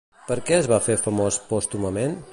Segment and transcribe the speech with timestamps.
[0.29, 2.21] Per què es va fer famós pòstumament?